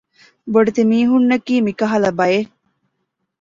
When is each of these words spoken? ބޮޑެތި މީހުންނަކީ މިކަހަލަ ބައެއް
ބޮޑެތި 0.53 0.81
މީހުންނަކީ 0.91 1.53
މިކަހަލަ 1.65 2.09
ބައެއް 2.19 2.51